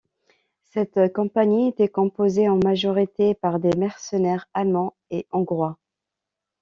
[0.63, 5.77] Cette compagnie était composée en majorité par des mercenaires allemands et hongrois.